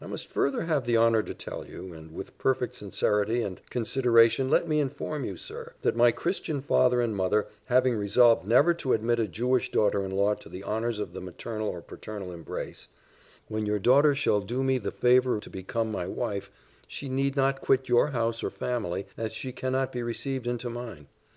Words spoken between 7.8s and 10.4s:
resolved never to admit a Jewish daughter in law